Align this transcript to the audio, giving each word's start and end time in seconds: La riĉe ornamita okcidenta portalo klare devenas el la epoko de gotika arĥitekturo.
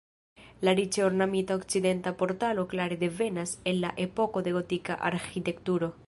La 0.67 0.71
riĉe 0.77 1.03
ornamita 1.07 1.57
okcidenta 1.59 2.13
portalo 2.21 2.65
klare 2.71 2.97
devenas 3.03 3.53
el 3.73 3.81
la 3.85 3.91
epoko 4.09 4.43
de 4.49 4.55
gotika 4.59 4.97
arĥitekturo. 5.11 5.91